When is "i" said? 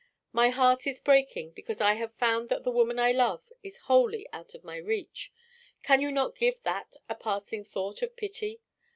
1.79-1.93, 2.97-3.11